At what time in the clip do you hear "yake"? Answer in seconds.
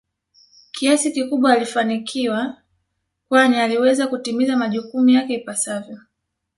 5.09-5.33